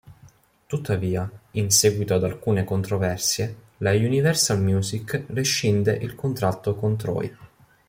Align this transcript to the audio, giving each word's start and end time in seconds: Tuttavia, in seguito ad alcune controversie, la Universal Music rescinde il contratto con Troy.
Tuttavia, 0.65 1.29
in 1.51 1.69
seguito 1.69 2.15
ad 2.15 2.23
alcune 2.23 2.63
controversie, 2.63 3.55
la 3.77 3.91
Universal 3.91 4.59
Music 4.59 5.25
rescinde 5.27 5.91
il 5.93 6.15
contratto 6.15 6.73
con 6.73 6.97
Troy. 6.97 7.37